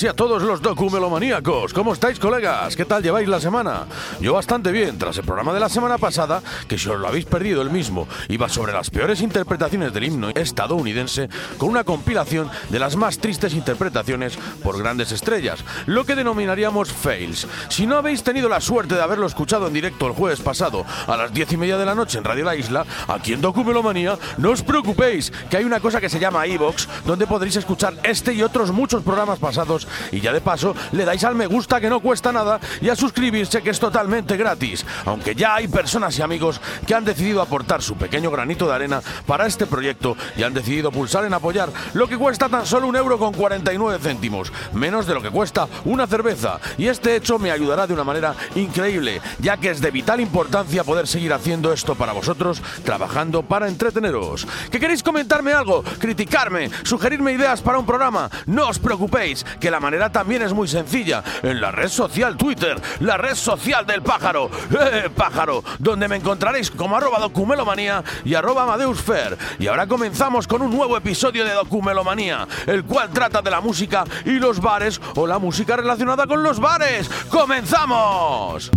[0.03, 1.73] y a todos los documelomaníacos.
[1.73, 2.77] ¿Cómo estáis, colegas?
[2.77, 3.87] ¿Qué tal lleváis la semana?
[4.21, 7.25] Yo bastante bien, tras el programa de la semana pasada, que si os lo habéis
[7.25, 12.79] perdido el mismo, iba sobre las peores interpretaciones del himno estadounidense, con una compilación de
[12.79, 17.47] las más tristes interpretaciones por grandes estrellas, lo que denominaríamos fails.
[17.69, 21.17] Si no habéis tenido la suerte de haberlo escuchado en directo el jueves pasado a
[21.17, 24.51] las diez y media de la noche en Radio La Isla, aquí en Documelomanía, no
[24.51, 28.43] os preocupéis, que hay una cosa que se llama iVox, donde podréis escuchar este y
[28.43, 32.01] otros muchos programas pasados y ya de paso le dais al me gusta que no
[32.01, 36.61] cuesta nada y a suscribirse que es totalmente gratis, aunque ya hay personas y amigos
[36.87, 40.91] que han decidido aportar su pequeño granito de arena para este proyecto y han decidido
[40.91, 45.15] pulsar en apoyar lo que cuesta tan solo un euro con 49 céntimos, menos de
[45.15, 49.57] lo que cuesta una cerveza y este hecho me ayudará de una manera increíble, ya
[49.57, 54.47] que es de vital importancia poder seguir haciendo esto para vosotros, trabajando para entreteneros.
[54.71, 55.83] ¿Que queréis comentarme algo?
[55.99, 56.71] ¿Criticarme?
[56.83, 58.31] ¿Sugerirme ideas para un programa?
[58.47, 61.23] No os preocupéis, la manera también es muy sencilla.
[61.43, 65.63] En la red social Twitter, la red social del pájaro, ¡Eh, pájaro!
[65.79, 69.37] Donde me encontraréis como arroba documelomanía y arroba amadeusfer.
[69.59, 74.05] Y ahora comenzamos con un nuevo episodio de Documelomanía, el cual trata de la música
[74.25, 77.09] y los bares o la música relacionada con los bares.
[77.31, 78.71] ¡Comenzamos!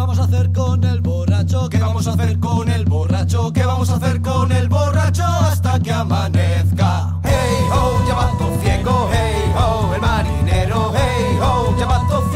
[0.00, 1.68] Vamos a hacer con el borracho?
[1.68, 3.52] ¿Qué vamos a hacer con el borracho?
[3.52, 7.20] ¿Qué vamos a hacer con el borracho hasta que amanezca?
[7.22, 12.29] Hey ho, llamando ciego, hey ho, el marinero, hey ho, llamando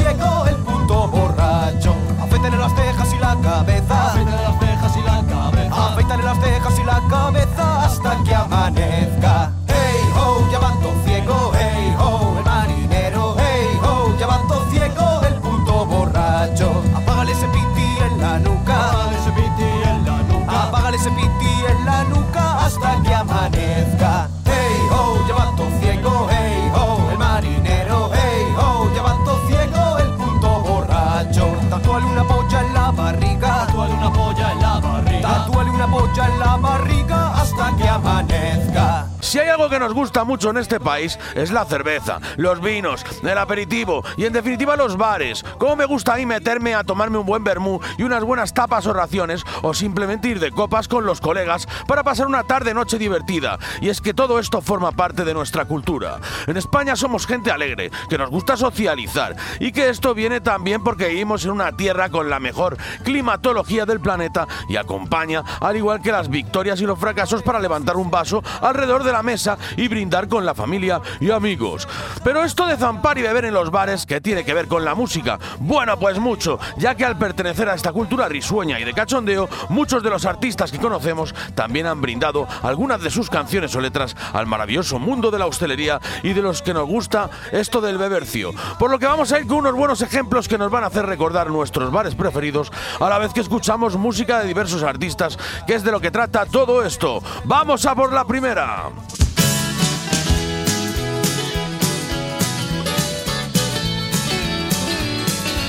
[39.75, 44.25] que nos gusta mucho en este país es la cerveza, los vinos, el aperitivo y
[44.25, 45.45] en definitiva los bares.
[45.59, 48.87] Como me gusta a mí meterme a tomarme un buen vermú y unas buenas tapas
[48.87, 52.99] o raciones o simplemente ir de copas con los colegas para pasar una tarde noche
[52.99, 53.59] divertida.
[53.81, 56.21] Y es que todo esto forma parte de nuestra cultura.
[56.47, 61.09] En España somos gente alegre, que nos gusta socializar y que esto viene también porque
[61.09, 66.13] vivimos en una tierra con la mejor climatología del planeta y acompaña, al igual que
[66.13, 70.29] las victorias y los fracasos, para levantar un vaso alrededor de la mesa y brindar
[70.29, 71.89] con la familia y amigos.
[72.23, 74.95] Pero esto de zampar y beber en los bares, ¿qué tiene que ver con la
[74.95, 75.39] música?
[75.61, 80.03] Bueno, pues mucho, ya que al pertenecer a esta cultura risueña y de cachondeo, muchos
[80.03, 84.47] de los artistas que conocemos también han brindado algunas de sus canciones o letras al
[84.47, 88.53] maravilloso mundo de la hostelería y de los que nos gusta esto del bebercio.
[88.79, 91.07] Por lo que vamos a ir con unos buenos ejemplos que nos van a hacer
[91.07, 95.85] recordar nuestros bares preferidos a la vez que escuchamos música de diversos artistas, que es
[95.85, 97.23] de lo que trata todo esto.
[97.45, 98.91] ¡Vamos a por la primera!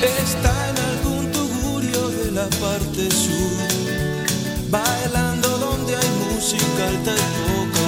[0.06, 3.58] Está en algún tugurio de la parte sur,
[4.70, 7.88] bailando donde hay música alta y poca.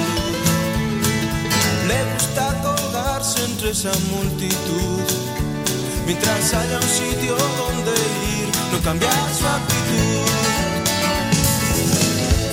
[1.86, 5.06] Le gusta colgarse entre esa multitud,
[6.06, 10.26] mientras haya un sitio donde ir, no cambiar su actitud.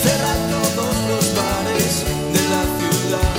[0.04, 1.94] Cerrar todos los bares
[2.36, 3.36] de la ciudad,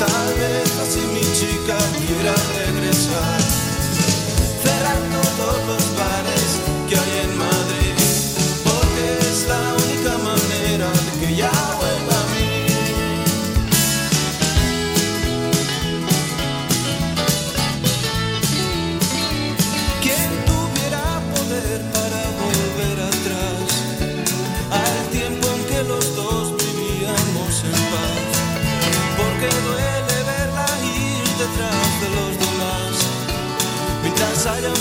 [0.00, 1.76] tal vez así mi chica
[2.06, 2.81] quiera regresar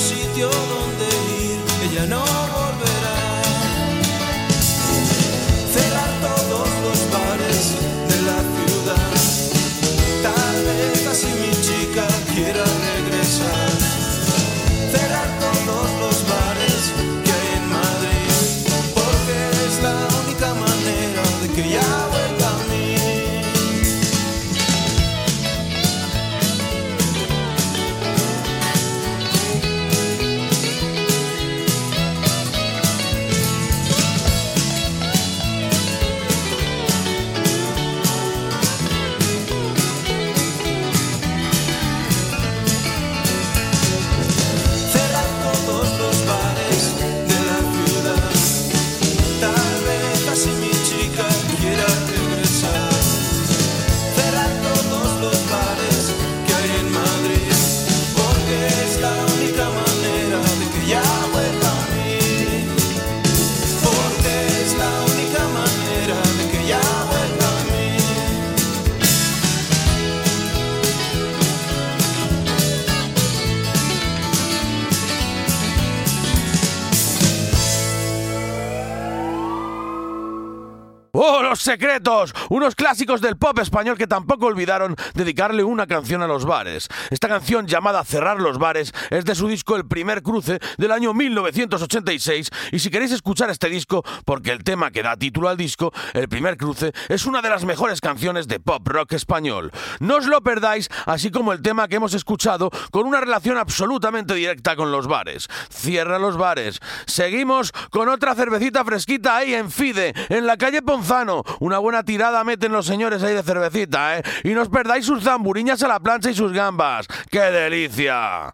[0.02, 0.81] sitio donde
[81.72, 82.34] secretos!
[82.50, 86.90] Unos clásicos del pop español que tampoco olvidaron dedicarle una canción a los bares.
[87.12, 91.14] Esta canción llamada Cerrar los bares es de su disco El primer cruce del año
[91.14, 95.94] 1986 y si queréis escuchar este disco, porque el tema que da título al disco,
[96.14, 99.72] El primer cruce, es una de las mejores canciones de pop rock español.
[100.02, 104.34] No os lo perdáis, así como el tema que hemos escuchado con una relación absolutamente
[104.34, 105.48] directa con los bares.
[105.70, 106.82] Cierra los bares.
[107.06, 111.44] Seguimos con otra cervecita fresquita ahí en Fide, en la calle Ponzano.
[111.62, 114.24] Una buena tirada meten los señores ahí de cervecita, ¿eh?
[114.44, 117.06] Y no os perdáis sus zamburiñas a la plancha y sus gambas.
[117.30, 118.52] ¡Qué delicia!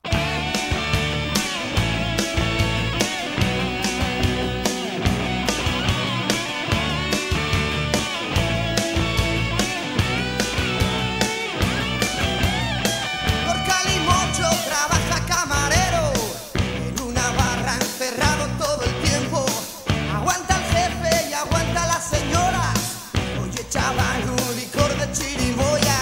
[23.69, 25.99] Chaval, un licor de chirimoya.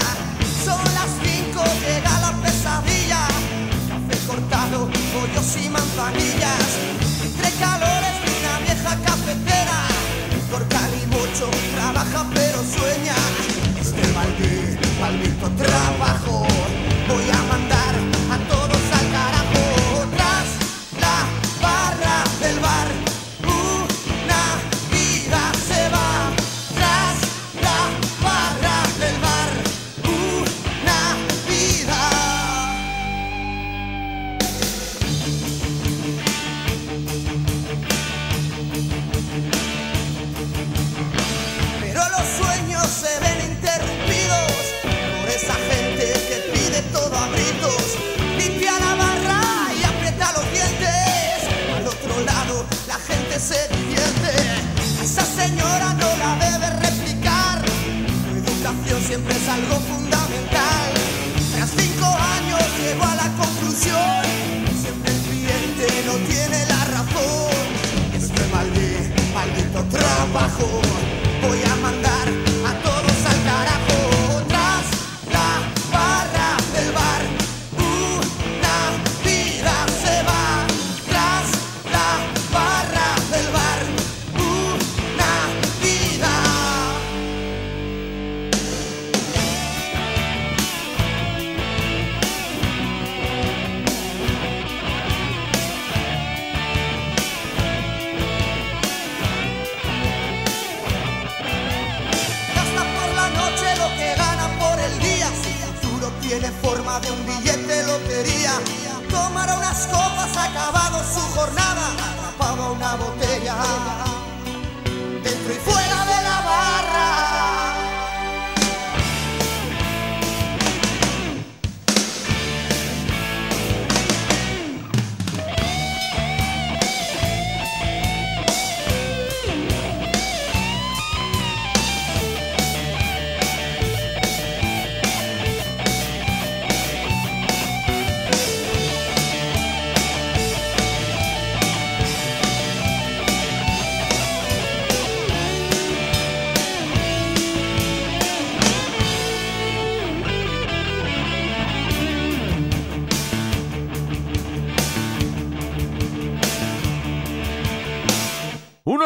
[0.63, 3.25] Son las cinco, llega la pesadilla.
[3.89, 6.67] Café cortado, pollos y manzanillas.
[7.25, 9.79] Entre calores de una vieja cafetera.
[10.51, 13.15] Por Calimocho trabaja pero sueña.
[13.81, 16.45] Este maldito, maldito trabajo.
[17.09, 17.44] Voy a
[53.39, 54.31] se divierte.
[55.03, 57.61] Esa señora no la debe replicar.
[57.65, 60.14] Su educación siempre es algo fundamental.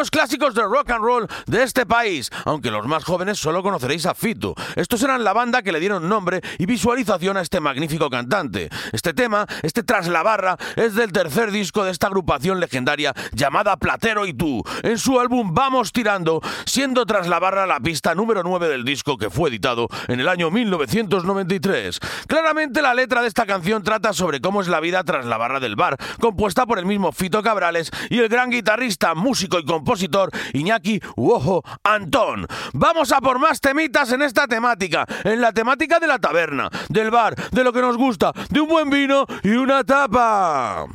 [0.00, 4.04] unos clásicos de rock and roll de este país, aunque los más jóvenes solo conoceréis
[4.04, 4.54] a Fito.
[4.76, 8.68] Estos eran la banda que le dieron nombre y visualización a este magnífico cantante.
[8.92, 13.78] Este tema, este Tras la Barra, es del tercer disco de esta agrupación legendaria llamada
[13.78, 14.62] Platero y tú.
[14.82, 19.16] En su álbum Vamos Tirando, siendo Tras la Barra la pista número 9 del disco
[19.16, 21.98] que fue editado en el año 1993.
[22.26, 25.60] Claramente la letra de esta canción trata sobre cómo es la vida tras la barra
[25.60, 30.09] del bar, compuesta por el mismo Fito Cabrales y el gran guitarrista, músico y compositor
[30.52, 32.46] Iñaki Uojo Antón.
[32.72, 37.10] Vamos a por más temitas en esta temática, en la temática de la taberna, del
[37.10, 40.86] bar, de lo que nos gusta, de un buen vino y una tapa.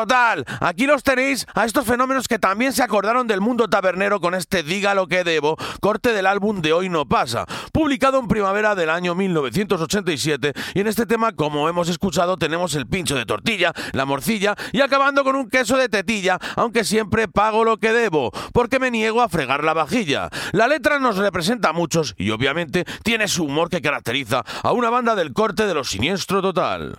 [0.00, 0.46] Total.
[0.60, 4.62] Aquí los tenéis a estos fenómenos que también se acordaron del mundo tabernero con este
[4.62, 8.88] Diga lo que debo, corte del álbum de Hoy no pasa, publicado en primavera del
[8.88, 10.52] año 1987.
[10.74, 14.80] Y en este tema, como hemos escuchado, tenemos el pincho de tortilla, la morcilla y
[14.80, 19.20] acabando con un queso de tetilla, aunque siempre pago lo que debo, porque me niego
[19.20, 20.30] a fregar la vajilla.
[20.52, 24.88] La letra nos representa a muchos y obviamente tiene su humor que caracteriza a una
[24.88, 26.98] banda del corte de los Siniestro total.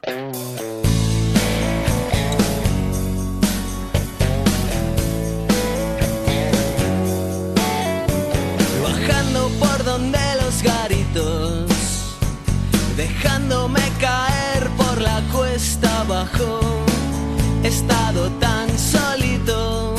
[12.96, 16.60] Dejándome caer por la cuesta abajo.
[17.64, 19.94] He estado tan solito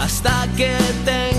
[0.00, 1.35] hasta que te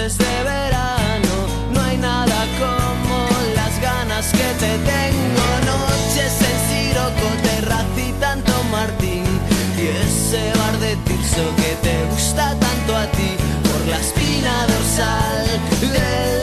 [0.00, 1.34] noches de verano,
[1.72, 5.44] no hay nada como las ganas que te tengo.
[5.66, 9.24] Noches en Siroco, terracita en Don Martín.
[9.76, 13.36] Y ese bar de Tirso que te gusta tanto a ti.
[13.64, 15.46] Por la espina dorsal
[15.80, 16.39] de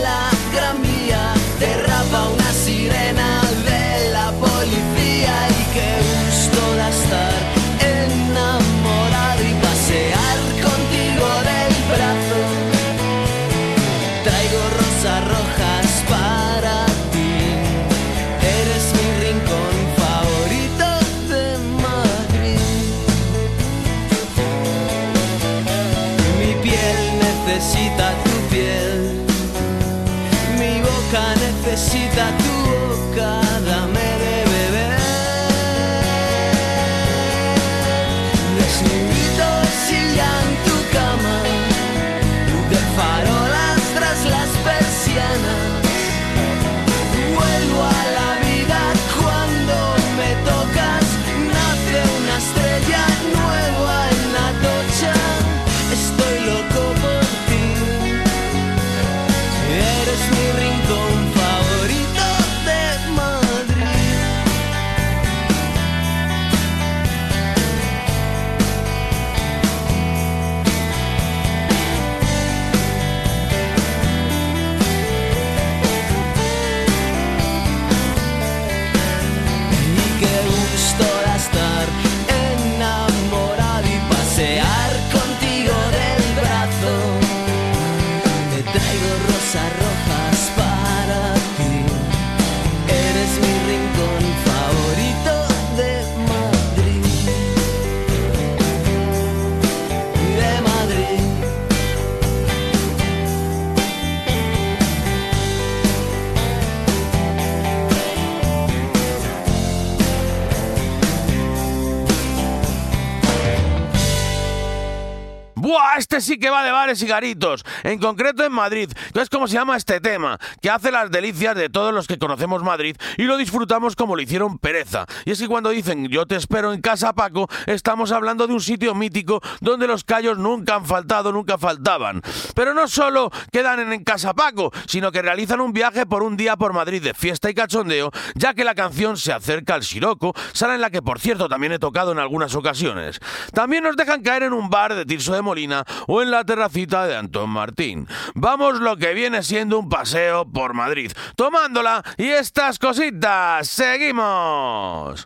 [116.39, 117.65] que va de bares y garitos.
[117.83, 121.53] En concreto en Madrid, que es como se llama este tema, que hace las delicias
[121.53, 125.05] de todos los que conocemos Madrid y lo disfrutamos como lo hicieron Pereza.
[125.25, 128.61] Y es que cuando dicen yo te espero en casa, Paco, estamos hablando de un
[128.61, 132.21] sitio mítico donde los callos nunca han faltado, nunca faltaban.
[132.55, 136.37] Pero no solo quedan en, en Casa Paco, sino que realizan un viaje por un
[136.37, 140.33] día por Madrid de fiesta y cachondeo, ya que la canción se acerca al Siroco,
[140.53, 143.19] sala en la que por cierto también he tocado en algunas ocasiones.
[143.53, 146.45] También nos dejan caer en un bar de Tirso de Molina o en la
[146.85, 148.07] de Antón Martín.
[148.35, 153.67] Vamos lo que viene siendo un paseo por Madrid, tomándola y estas cositas.
[153.67, 155.25] ¡Seguimos!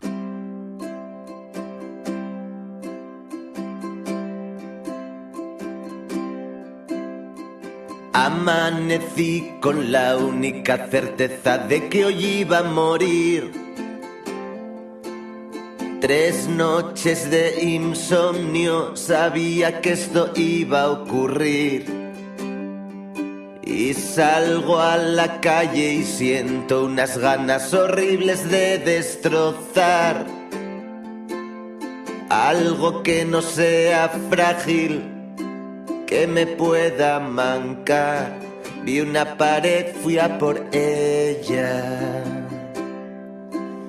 [8.14, 13.52] Amanecí con la única certeza de que hoy iba a morir.
[16.02, 21.86] Tres noches de insomnio sabía que esto iba a ocurrir.
[23.62, 30.26] Y salgo a la calle y siento unas ganas horribles de destrozar
[32.30, 35.04] algo que no sea frágil
[36.08, 38.40] que me pueda mancar.
[38.82, 42.42] Vi una pared, fui a por ella.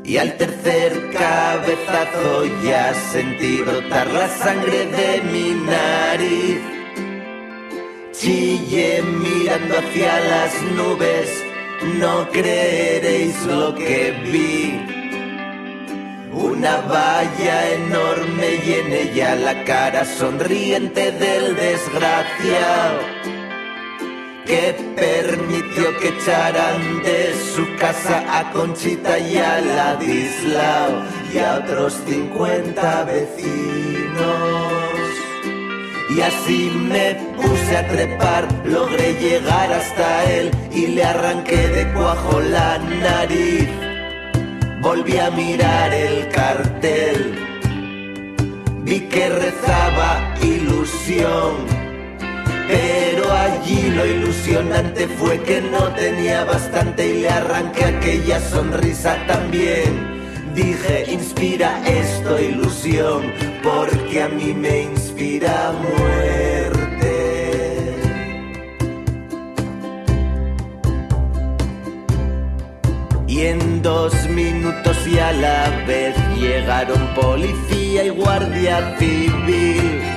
[0.06, 6.60] Y al tercer cabezazo ya sentí brotar la sangre de mi nariz.
[8.12, 11.30] Chillé mirando hacia las nubes,
[12.00, 14.78] no creeréis lo que vi.
[16.34, 23.13] Una valla enorme y en ella la cara sonriente del desgraciado
[24.46, 31.04] que permitió que echaran de su casa a Conchita y a Ladislao
[31.34, 34.74] y a otros 50 vecinos.
[36.10, 42.40] Y así me puse a trepar, logré llegar hasta él y le arranqué de cuajo
[42.40, 43.70] la nariz.
[44.82, 47.36] Volví a mirar el cartel,
[48.84, 51.83] vi que rezaba ilusión.
[52.68, 60.14] Pero allí lo ilusionante fue que no tenía bastante y le arranqué aquella sonrisa también.
[60.56, 63.32] Dije, inspira esto ilusión,
[63.64, 66.84] porque a mí me inspira muerte.
[73.28, 80.13] Y en dos minutos y a la vez llegaron policía y guardia civil.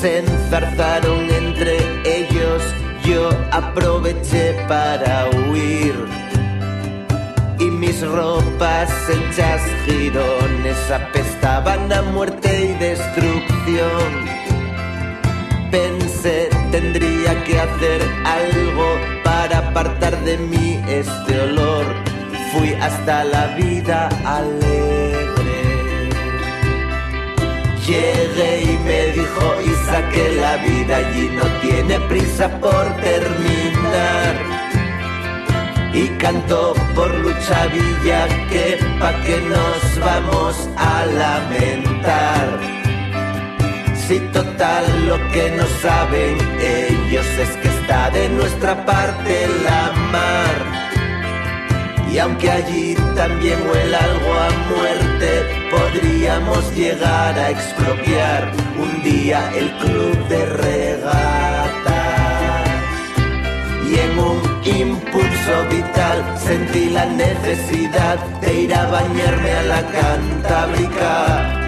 [0.00, 2.62] Se enzarzaron entre ellos,
[3.04, 5.94] yo aproveché para huir
[7.58, 14.10] y mis ropas hechas girones apestaban a muerte y destrucción.
[15.70, 18.86] Pensé, tendría que hacer algo
[19.22, 21.84] para apartar de mí este olor.
[22.52, 25.29] Fui hasta la vida alegre.
[27.90, 34.60] Llegué y me dijo, y saqué la vida allí, no tiene prisa por terminar
[35.92, 42.60] y cantó por Lucha Villa que pa' que nos vamos a lamentar.
[44.06, 50.58] Si total lo que no saben ellos es que está de nuestra parte la mar.
[52.12, 55.59] Y aunque allí también huele algo a muerte,
[55.92, 61.90] podríamos llegar a expropiar un día el club de regatas.
[63.88, 71.60] Y en un impulso vital sentí la necesidad de ir a bañarme a la Cantábrica,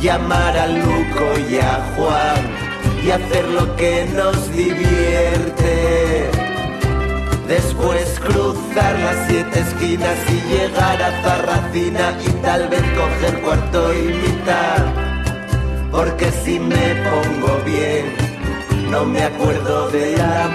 [0.00, 2.42] llamar a Luco y a Juan
[3.04, 6.35] y hacer lo que nos divierte.
[7.48, 14.08] Después cruzar las siete esquinas y llegar a Zarracina y tal vez coger cuarto y
[14.08, 14.84] mitad.
[15.92, 18.16] Porque si me pongo bien,
[18.90, 20.48] no me acuerdo de la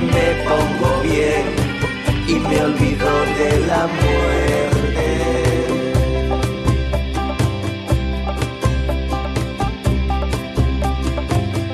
[0.00, 1.44] me pongo bien
[2.28, 5.06] y me olvido de la muerte.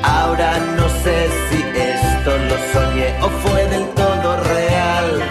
[0.02, 5.22] Ahora no sé si esto lo soñé o fue del todo real.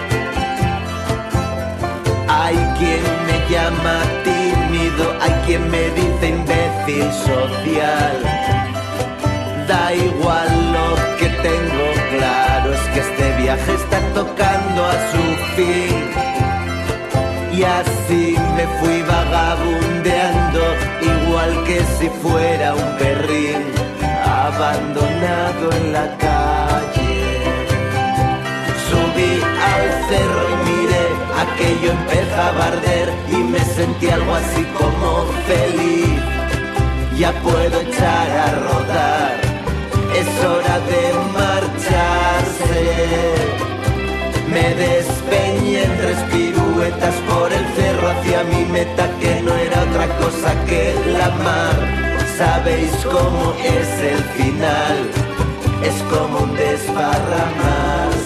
[2.27, 8.17] Hay quien me llama tímido, hay quien me dice imbécil social.
[9.67, 10.40] Da igual
[13.61, 15.23] viaje está tocando a su
[15.55, 16.11] fin.
[17.53, 20.61] Y así me fui vagabundeando,
[21.01, 23.61] igual que si fuera un perrín
[24.23, 27.41] abandonado en la calle.
[28.89, 29.33] Subí
[29.73, 31.05] al cerro y miré,
[31.45, 36.19] aquello empezaba a arder y me sentí algo así como feliz.
[37.17, 39.35] Ya puedo echar a rodar,
[40.15, 41.01] es hora de
[44.47, 50.07] Me despeñé en tres piruetas por el cerro hacia mi meta que no era otra
[50.17, 52.01] cosa que la mar
[52.37, 54.97] sabéis cómo es el final,
[55.83, 58.20] es como un desparramarse.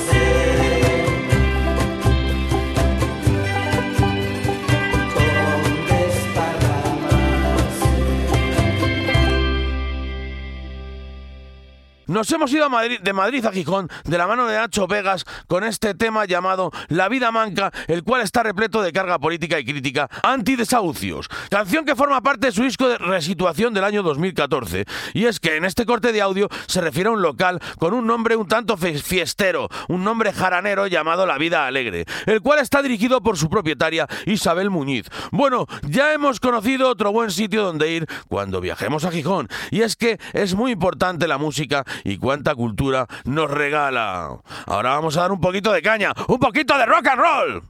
[12.16, 12.70] Nos hemos ido
[13.02, 17.10] de Madrid a Gijón de la mano de Nacho Vegas con este tema llamado La
[17.10, 21.28] vida manca, el cual está repleto de carga política y crítica anti-desahucios.
[21.50, 24.86] Canción que forma parte de su disco de resituación del año 2014.
[25.14, 28.08] Y es que en este corte de audio se refiere a un local con un
[28.08, 33.22] nombre un tanto fiestero, un nombre jaranero llamado La Vida Alegre, el cual está dirigido
[33.24, 35.10] por su propietaria Isabel Muñiz.
[35.34, 39.98] Bueno, ya hemos conocido otro buen sitio donde ir cuando viajemos a Gijón, y es
[39.98, 44.38] que es muy importante la música y cuánta cultura nos regala.
[44.68, 47.64] Ahora vamos a dar un poquito de caña, un poquito de rock and roll.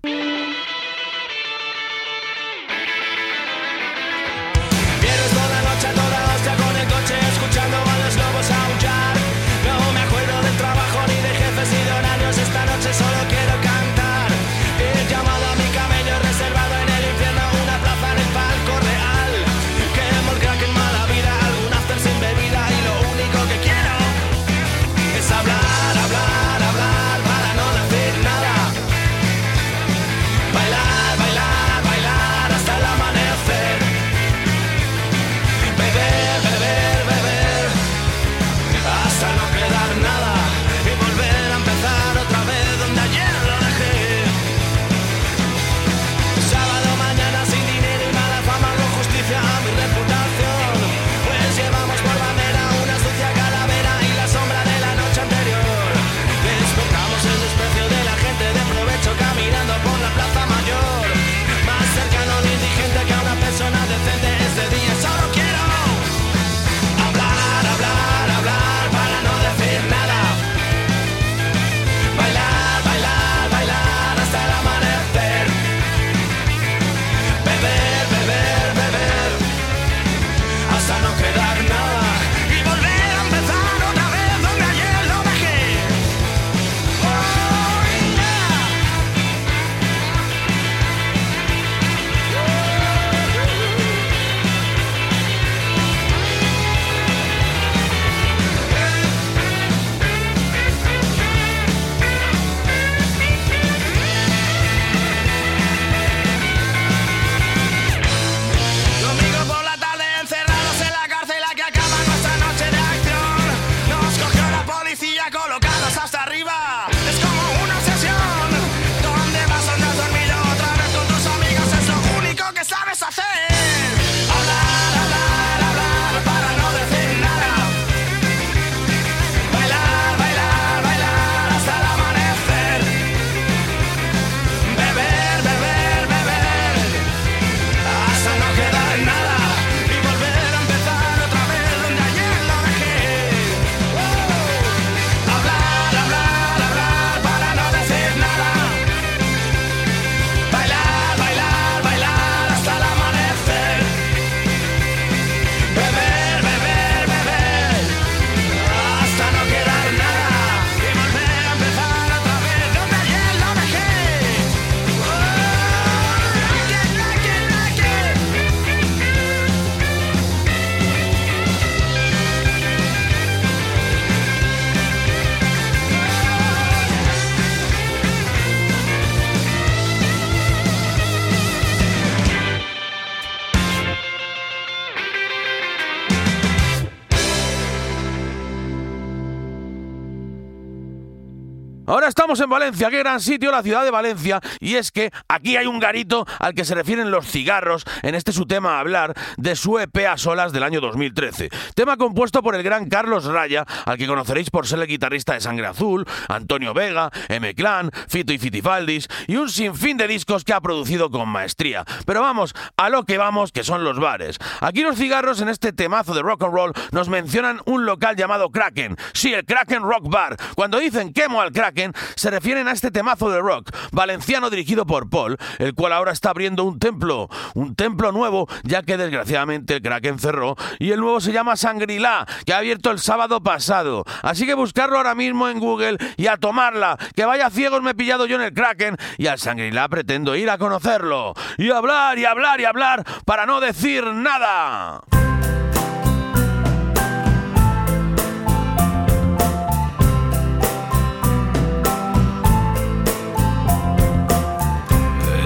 [192.25, 194.41] Estamos en Valencia, qué gran sitio la ciudad de Valencia.
[194.59, 198.31] Y es que aquí hay un garito al que se refieren los cigarros en este
[198.31, 201.51] su tema hablar de su EP a solas del año 2013.
[201.75, 205.41] Tema compuesto por el gran Carlos Raya, al que conoceréis por ser el guitarrista de
[205.41, 207.53] Sangre Azul, Antonio Vega, M.
[207.53, 211.85] Clan, Fito y Fitifaldis y un sinfín de discos que ha producido con maestría.
[212.07, 214.39] Pero vamos, a lo que vamos, que son los bares.
[214.61, 218.49] Aquí los cigarros en este temazo de rock and roll nos mencionan un local llamado
[218.49, 218.97] Kraken.
[219.13, 220.37] Sí, el Kraken Rock Bar.
[220.55, 225.09] Cuando dicen quemo al Kraken, se refieren a este temazo de rock valenciano dirigido por
[225.09, 229.81] Paul, el cual ahora está abriendo un templo, un templo nuevo, ya que desgraciadamente el
[229.81, 234.03] Kraken cerró y el nuevo se llama Sangrilá, que ha abierto el sábado pasado.
[234.21, 237.95] Así que buscarlo ahora mismo en Google y a tomarla, que vaya ciegos me he
[237.95, 242.25] pillado yo en el Kraken y al Sangrilá pretendo ir a conocerlo y hablar y
[242.25, 245.01] hablar y hablar para no decir nada.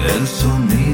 [0.08, 0.89] El sonido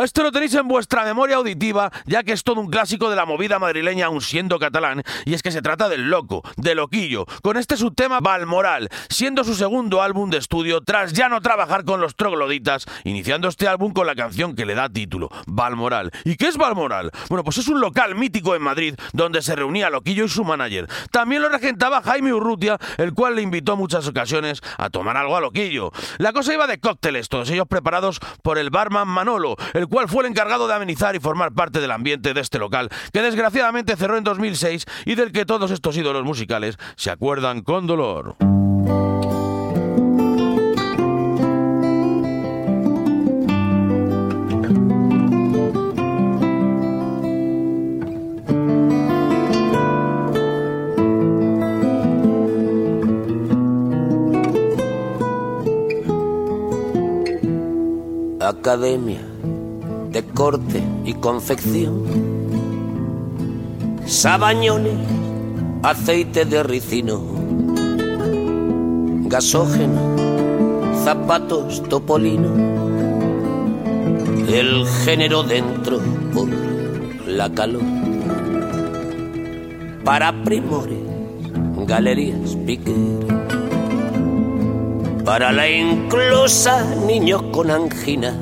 [0.00, 3.16] A este lo tenéis en vuestra memoria auditiva, ya que es todo un clásico de
[3.16, 7.26] la movida madrileña aun siendo catalán, y es que se trata del loco, de loquillo,
[7.42, 12.00] con este subtema Balmoral, siendo su segundo álbum de estudio tras ya no trabajar con
[12.00, 16.10] los trogloditas, iniciando este álbum con la canción que le da título, Balmoral.
[16.24, 17.10] ¿Y qué es Balmoral?
[17.28, 20.88] Bueno, pues es un local mítico en Madrid donde se reunía Loquillo y su manager.
[21.10, 25.42] También lo regentaba Jaime Urrutia, el cual le invitó muchas ocasiones a tomar algo a
[25.42, 25.92] Loquillo.
[26.16, 30.24] La cosa iba de cócteles, todos ellos preparados por el barman Manolo, el cual fue
[30.24, 34.16] el encargado de amenizar y formar parte del ambiente de este local, que desgraciadamente cerró
[34.16, 38.36] en 2006 y del que todos estos ídolos musicales se acuerdan con dolor.
[58.40, 59.29] Academia
[60.10, 62.04] de Corte y Confección,
[64.06, 64.94] sabañones,
[65.82, 67.20] aceite de ricino,
[69.28, 70.00] gasógeno,
[71.04, 72.48] zapatos topolino,
[74.48, 76.00] el género dentro
[76.34, 76.48] por
[77.26, 77.82] la calor,
[80.04, 80.98] para primores,
[81.86, 83.20] galerías piquer
[85.24, 88.34] para la inclusa niños con anginas,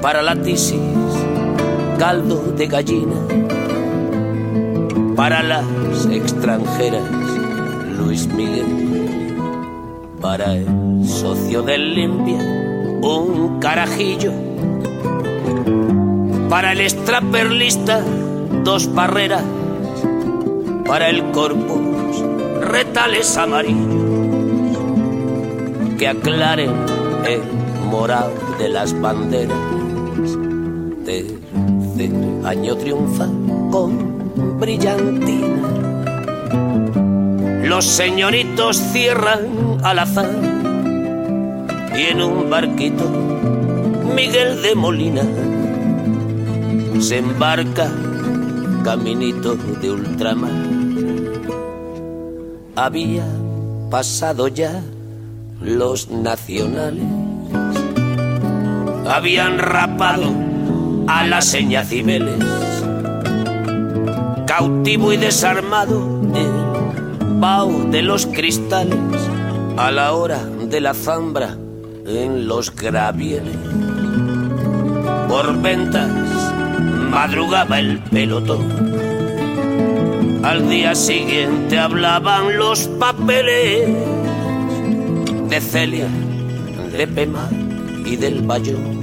[0.00, 0.80] para la tisis,
[1.98, 3.16] caldo de gallina,
[5.14, 5.64] para las
[6.10, 7.02] extranjeras,
[7.98, 9.36] Luis Miguel,
[10.20, 12.38] para el socio del limpia,
[13.02, 14.32] un carajillo,
[16.48, 18.00] para el extraperlista,
[18.64, 19.44] dos barreras,
[20.86, 22.22] para el corpus,
[22.60, 24.06] retales amarillos
[25.98, 26.70] que aclaren
[27.26, 27.40] el
[27.90, 29.85] moral de las banderas.
[31.04, 32.12] Tercer
[32.44, 33.26] año triunfa
[33.70, 35.62] con brillantina.
[37.64, 40.30] Los señoritos cierran al azar
[41.96, 43.04] y en un barquito
[44.14, 45.22] Miguel de Molina
[47.00, 47.90] se embarca
[48.84, 50.50] caminito de ultramar.
[52.74, 53.26] Había
[53.90, 54.82] pasado ya
[55.60, 57.25] los nacionales
[59.08, 60.32] habían rapado
[61.06, 62.42] a la seña Cibeles,
[64.46, 68.98] cautivo y desarmado el vaho de los cristales
[69.76, 71.56] a la hora de la zambra
[72.06, 73.56] en los gravieles.
[75.28, 76.10] Por ventas
[77.10, 78.66] madrugaba el pelotón.
[80.44, 83.88] Al día siguiente hablaban los papeles
[85.48, 86.08] de Celia,
[86.96, 87.48] de Pema
[88.04, 88.95] y del Bayón.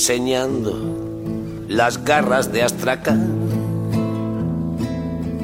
[0.00, 0.72] Enseñando
[1.68, 3.36] las garras de Astracán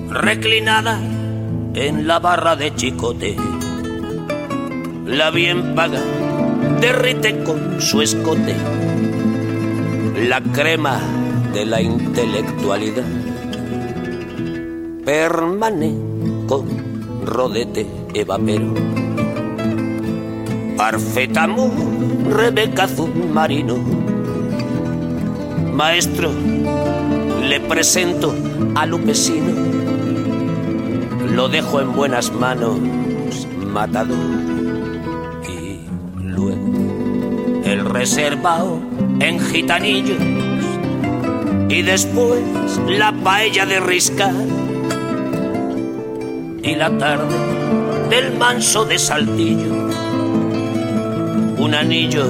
[0.09, 0.99] reclinada
[1.75, 3.37] en la barra de chicote.
[5.05, 6.01] La bien paga
[6.81, 8.57] derrite con su escote
[10.27, 11.03] la crema
[11.53, 13.05] de la intelectualidad.
[15.05, 15.95] Permane
[16.49, 18.73] con rodete evapero.
[20.79, 21.71] Parfetamu,
[22.31, 22.89] Rebeca
[23.35, 23.96] Marino.
[25.77, 26.31] Maestro,
[27.43, 28.35] le presento
[28.75, 29.77] a Lupesino
[31.37, 32.79] lo dejo en buenas manos,
[33.67, 34.17] matador.
[35.47, 35.81] Y
[36.19, 38.81] luego el reservado
[39.21, 40.19] en gitanillos.
[41.69, 42.41] Y después
[42.89, 44.33] la paella de riscar.
[46.63, 47.37] Y la tarde
[48.09, 49.75] del manso de saltillo.
[51.59, 52.25] Un anillo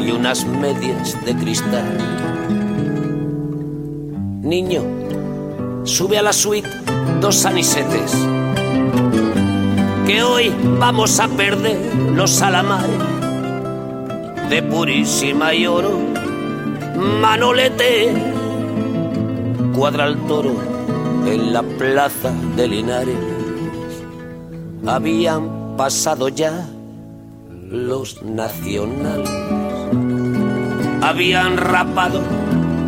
[0.00, 2.11] y unas medias de cristal.
[4.52, 4.82] Niño,
[5.84, 6.68] sube a la suite
[7.22, 8.12] dos anisetes.
[10.06, 11.78] Que hoy vamos a perder
[12.14, 13.00] los salamares
[14.50, 15.98] de purísima y oro.
[16.98, 18.12] Manolete
[19.74, 20.54] cuadra el toro
[21.24, 23.16] en la plaza de Linares.
[24.86, 26.68] Habían pasado ya
[27.70, 29.30] los nacionales.
[31.00, 32.20] Habían rapado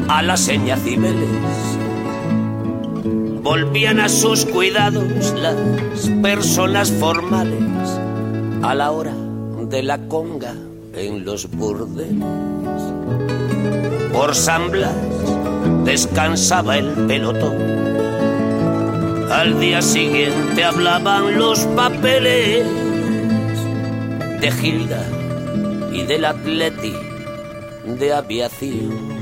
[0.08, 1.28] a la seña Cibeles
[3.42, 5.56] volvían a sus cuidados las
[6.22, 7.62] personas formales
[8.62, 9.14] a la hora
[9.68, 10.54] de la conga
[10.94, 12.24] en los burdeles.
[14.12, 14.94] Por San Blas
[15.84, 17.56] descansaba el pelotón.
[19.30, 22.66] Al día siguiente hablaban los papeles
[24.40, 25.04] de Gilda
[25.92, 26.94] y del Atleti
[27.98, 29.13] de aviación.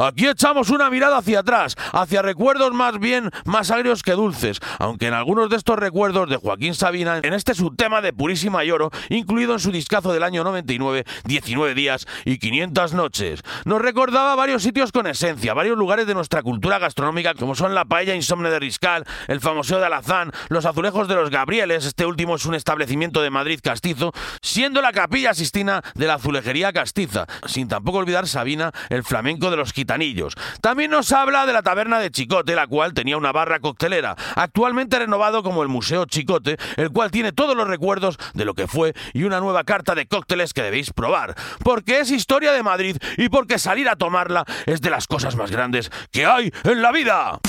[0.00, 5.08] Aquí echamos una mirada hacia atrás, hacia recuerdos más bien más agrios que dulces, aunque
[5.08, 9.52] en algunos de estos recuerdos de Joaquín Sabina, en este subtema de Purísima Lloro, incluido
[9.52, 14.90] en su discazo del año 99, 19 días y 500 noches, nos recordaba varios sitios
[14.90, 19.04] con esencia, varios lugares de nuestra cultura gastronómica, como son la paella insomne de Riscal,
[19.28, 23.28] el famoso de Alazán, los azulejos de los Gabrieles, este último es un establecimiento de
[23.28, 29.04] Madrid castizo, siendo la capilla sistina de la azulejería castiza, sin tampoco olvidar Sabina, el
[29.04, 29.74] flamenco de los
[30.60, 34.98] También nos habla de la taberna de Chicote, la cual tenía una barra coctelera, actualmente
[34.98, 38.94] renovado como el Museo Chicote, el cual tiene todos los recuerdos de lo que fue
[39.14, 41.34] y una nueva carta de cócteles que debéis probar,
[41.64, 45.50] porque es historia de Madrid y porque salir a tomarla es de las cosas más
[45.50, 47.40] grandes que hay en la vida.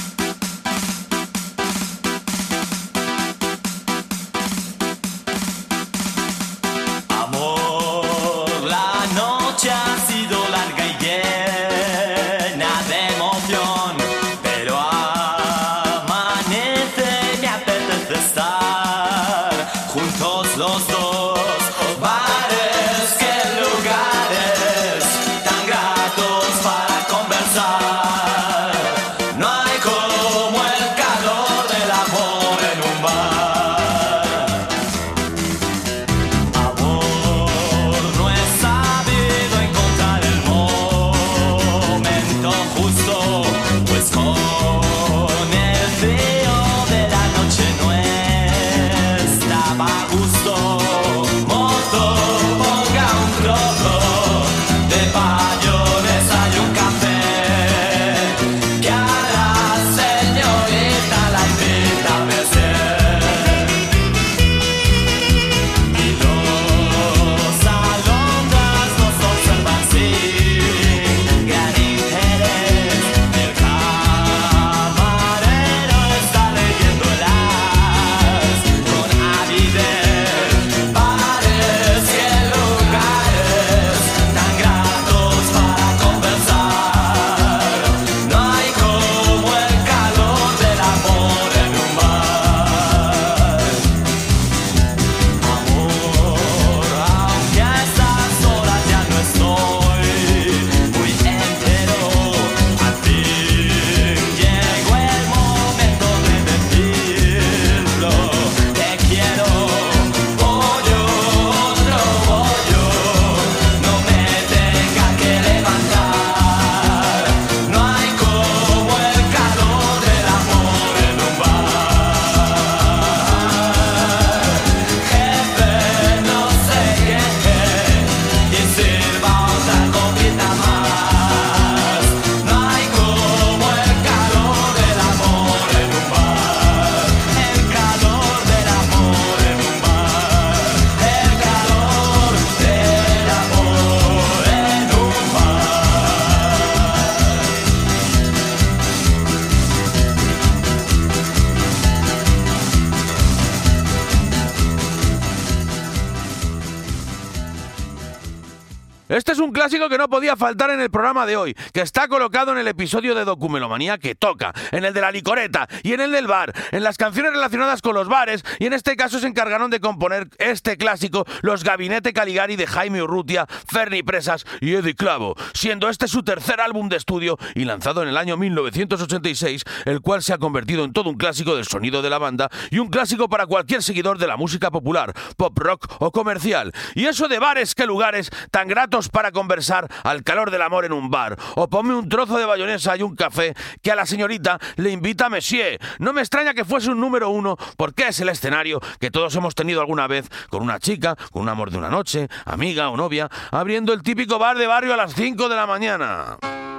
[160.32, 163.98] Podía faltar en el programa de hoy, que está colocado en el episodio de Documelomanía
[163.98, 167.34] que toca, en el de la licoreta y en el del bar, en las canciones
[167.34, 171.64] relacionadas con los bares, y en este caso se encargaron de componer este clásico los
[171.64, 176.88] Gabinete Caligari de Jaime Urrutia, Ferni Presas y Eddie Clavo, siendo este su tercer álbum
[176.88, 181.10] de estudio y lanzado en el año 1986, el cual se ha convertido en todo
[181.10, 184.38] un clásico del sonido de la banda y un clásico para cualquier seguidor de la
[184.38, 186.72] música popular, pop rock o comercial.
[186.96, 190.94] Y eso de bares que lugares tan gratos para conversar al calor del amor en
[190.94, 194.60] un bar, o ponme un trozo de bayonesa y un café que a la señorita
[194.76, 195.80] le invita a Messier.
[196.00, 199.56] No me extraña que fuese un número uno, porque es el escenario que todos hemos
[199.56, 203.30] tenido alguna vez con una chica, con un amor de una noche, amiga o novia,
[203.52, 206.71] abriendo el típico bar de barrio a las 5 de la mañana.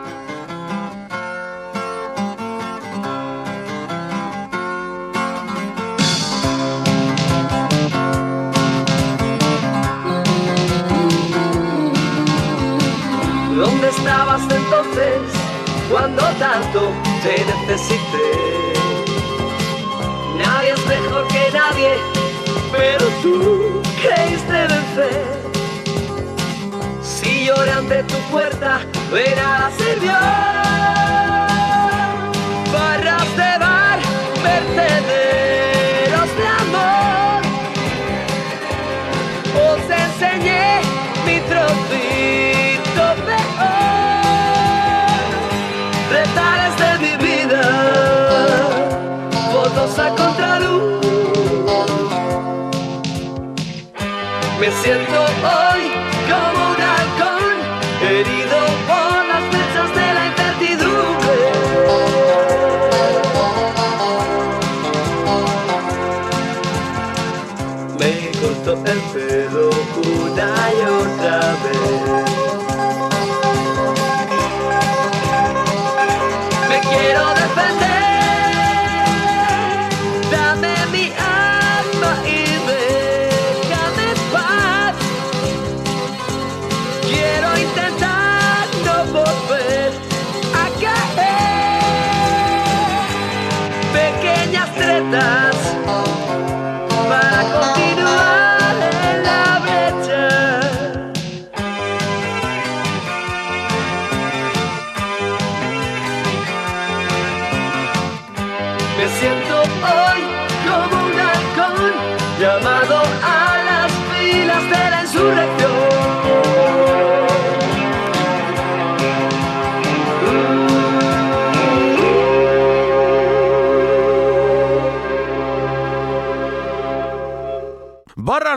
[14.32, 15.20] ¿Dónde estabas entonces
[15.90, 16.90] cuando tanto
[17.22, 18.72] te necesité.
[20.38, 21.98] Nadie es mejor que nadie,
[22.72, 25.42] pero tú creíste vencer.
[27.02, 28.80] Si lloré ante tu puerta,
[29.12, 31.51] de nada sirvió.
[68.72, 69.70] El pelo
[70.02, 72.31] una y otra vez.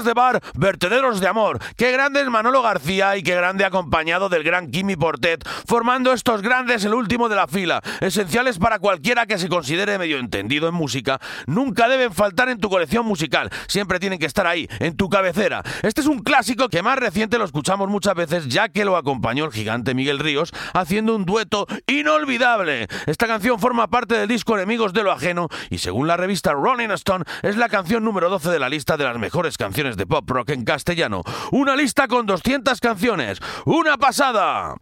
[0.06, 1.60] De bar, vertederos de amor.
[1.76, 6.42] Qué grande es Manolo García y qué grande acompañado del gran Kimi Portet, formando estos
[6.42, 10.74] grandes el último de la fila, esenciales para cualquiera que se considere medio entendido en
[10.74, 11.20] música.
[11.48, 15.64] Nunca deben faltar en tu colección musical, siempre tienen que estar ahí, en tu cabecera.
[15.82, 19.46] Este es un clásico que más reciente lo escuchamos muchas veces, ya que lo acompañó
[19.46, 22.88] el gigante Miguel Ríos haciendo un dueto inolvidable.
[23.06, 26.92] Esta canción forma parte del disco Enemigos de lo Ajeno y según la revista Rolling
[26.92, 30.30] Stone es la canción número 12 de la lista de las mejores canciones de pop
[30.30, 31.24] rock en castellano.
[31.52, 33.40] Una lista con 200 canciones.
[33.66, 34.76] ¡Una pasada!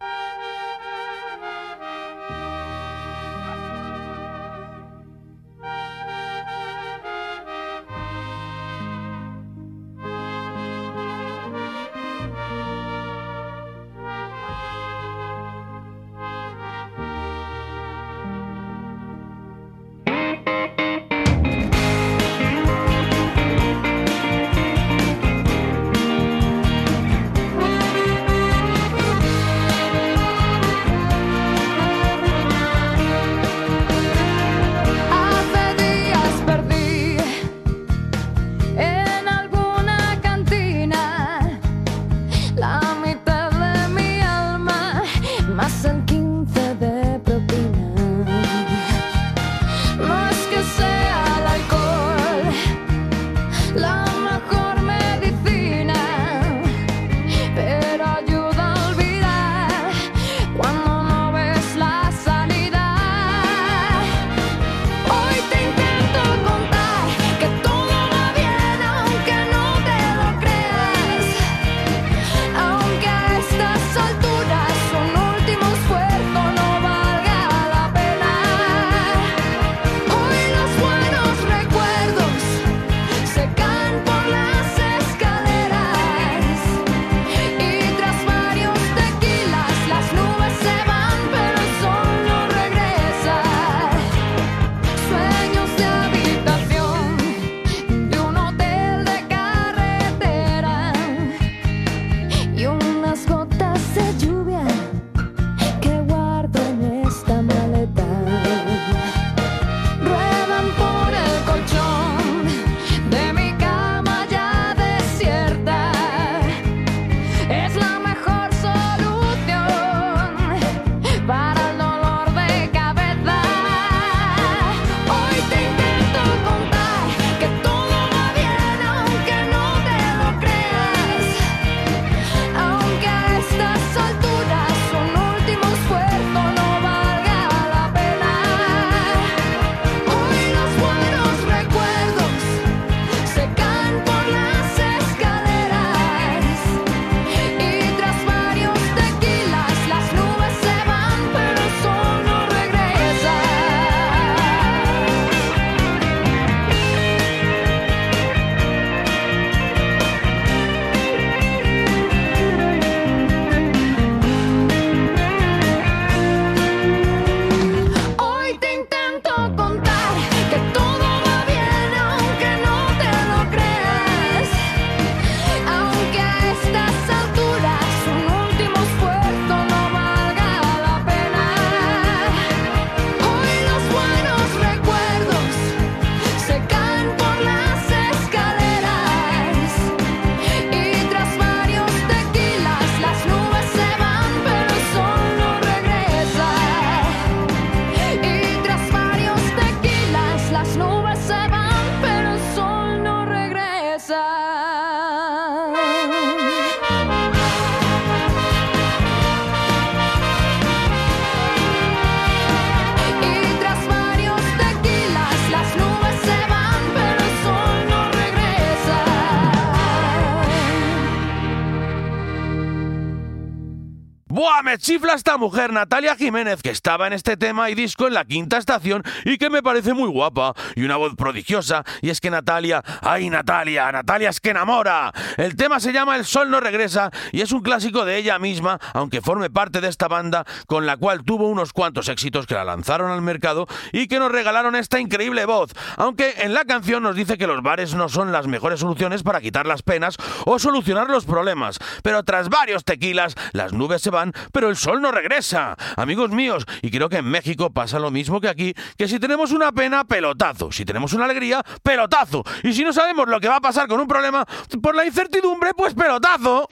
[224.64, 228.24] Me chifla esta mujer, Natalia Jiménez, que estaba en este tema y disco en la
[228.24, 231.84] quinta estación y que me parece muy guapa y una voz prodigiosa.
[232.00, 233.92] Y es que Natalia, ¡ay Natalia!
[233.92, 235.12] Natalia es que enamora.
[235.36, 238.78] El tema se llama El Sol no regresa y es un clásico de ella misma,
[238.94, 242.64] aunque forme parte de esta banda con la cual tuvo unos cuantos éxitos que la
[242.64, 245.72] lanzaron al mercado y que nos regalaron esta increíble voz.
[245.98, 249.42] Aunque en la canción nos dice que los bares no son las mejores soluciones para
[249.42, 251.78] quitar las penas o solucionar los problemas.
[252.02, 255.76] Pero tras varios tequilas, las nubes se van, pero el sol no regresa.
[255.96, 259.50] Amigos míos, y creo que en México pasa lo mismo que aquí, que si tenemos
[259.50, 260.70] una pena, pelotazo.
[260.70, 262.44] Si tenemos una alegría, pelotazo.
[262.62, 264.46] Y si no sabemos lo que va a pasar con un problema,
[264.80, 266.68] por la incertidumbre, pues pelotazo.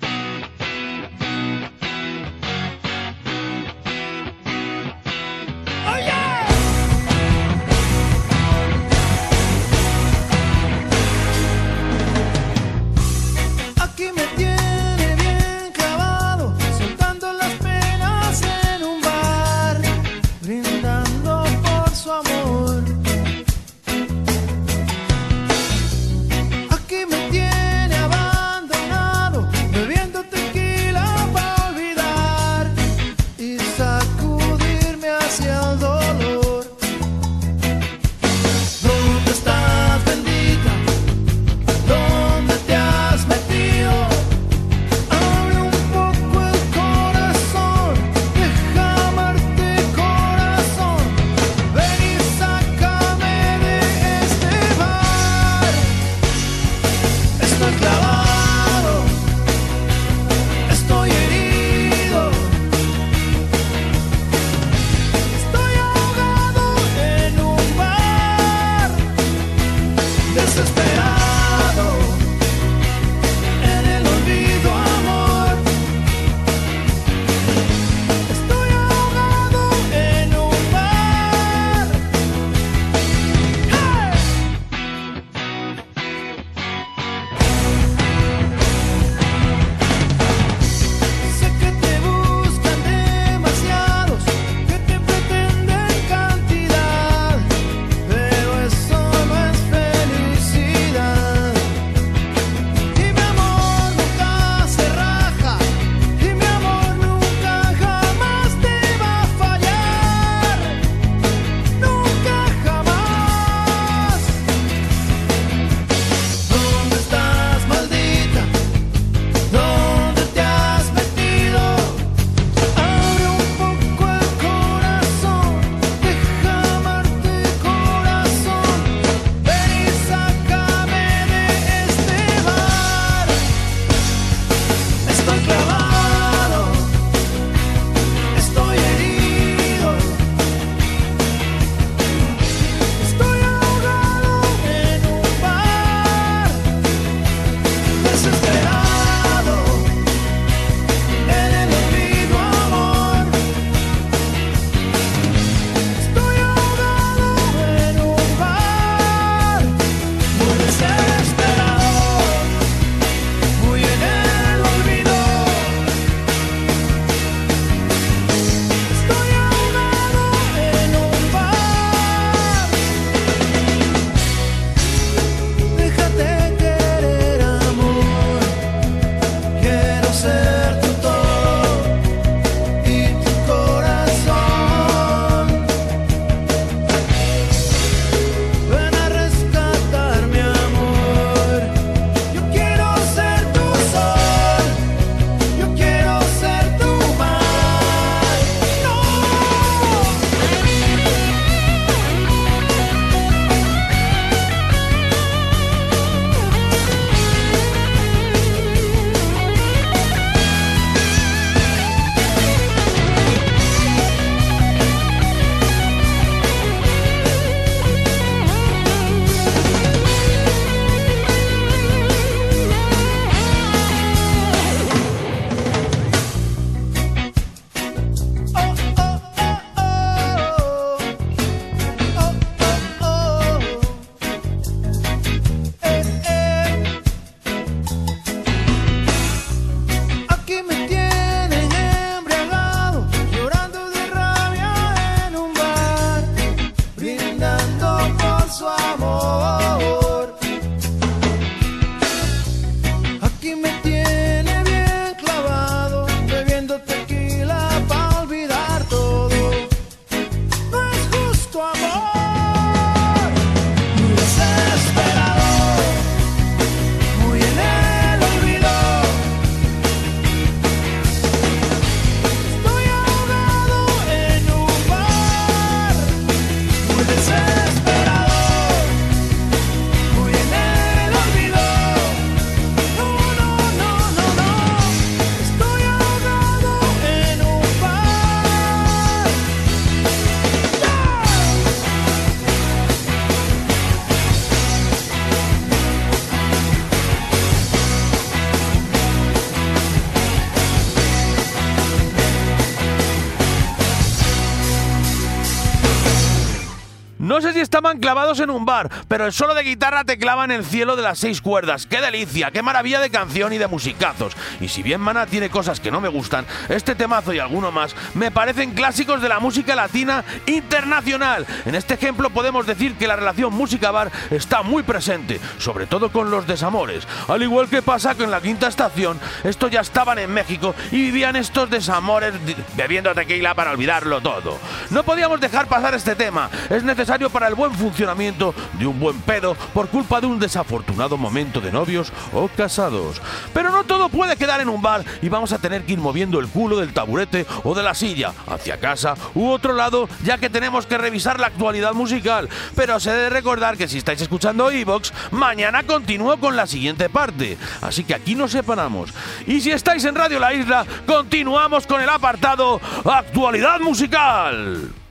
[307.83, 310.45] No sé si estaban clavados en un bar, pero el solo de guitarra te clava
[310.45, 311.87] en el cielo de las seis cuerdas.
[311.87, 312.51] ¡Qué delicia!
[312.51, 314.35] ¡Qué maravilla de canción y de musicazos!
[314.61, 317.95] Y si bien Maná tiene cosas que no me gustan, este temazo y alguno más
[318.15, 321.47] me parecen clásicos de la música latina internacional.
[321.65, 326.31] En este ejemplo podemos decir que la relación música-bar está muy presente, sobre todo con
[326.31, 327.07] los desamores.
[327.29, 331.37] Al igual que pasa con la quinta estación, estos ya estaban en México y vivían
[331.37, 332.35] estos desamores
[332.77, 334.59] bebiendo tequila para olvidarlo todo.
[334.91, 336.51] No podíamos dejar pasar este tema.
[336.69, 341.61] Es necesario para el buen de un buen pedo por culpa de un desafortunado momento
[341.61, 343.21] de novios o casados.
[343.53, 346.41] Pero no todo puede quedar en un bar y vamos a tener que ir moviendo
[346.41, 350.51] el culo del taburete o de la silla hacia casa u otro lado, ya que
[350.51, 352.49] tenemos que revisar la actualidad musical.
[352.75, 357.59] Pero se debe recordar que si estáis escuchando Evox, mañana continúo con la siguiente parte.
[357.83, 359.11] Así que aquí nos separamos.
[359.47, 365.02] Y si estáis en Radio La Isla, continuamos con el apartado Actualidad Musical.